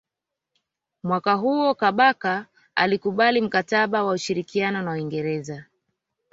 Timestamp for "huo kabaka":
1.33-2.45